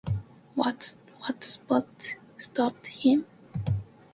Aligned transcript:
What 0.55 0.95
stopped 1.45 2.87
him? 2.87 3.23